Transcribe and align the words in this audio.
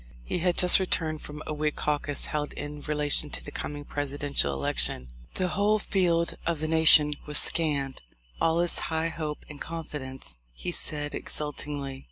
He 0.23 0.39
had 0.39 0.57
just 0.57 0.79
returned 0.79 1.21
from 1.21 1.43
a 1.45 1.53
Whig 1.53 1.75
caucus 1.75 2.25
held 2.25 2.53
in 2.53 2.81
relation 2.81 3.29
to 3.29 3.43
the 3.43 3.51
coming 3.51 3.85
Presidential 3.85 4.51
election. 4.51 5.09
"The 5.35 5.49
whole 5.49 5.77
field 5.77 6.37
of 6.43 6.59
the 6.59 6.67
nation 6.67 7.13
was 7.27 7.37
scanned; 7.37 8.01
all 8.41 8.61
is 8.61 8.79
high 8.89 9.09
hope 9.09 9.45
and 9.47 9.61
confidence," 9.61 10.39
he 10.53 10.71
said 10.71 11.13
exultingly. 11.13 11.99